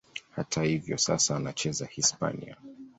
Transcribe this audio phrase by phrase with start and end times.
[0.35, 2.57] Hata hivyo, sasa anacheza Hispania.